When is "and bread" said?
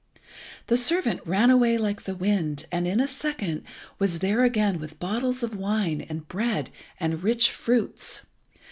6.09-6.71